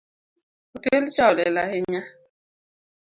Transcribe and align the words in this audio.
Otel 0.75 1.03
cha 1.13 1.23
olil 1.31 1.57
ahinya 1.63 2.03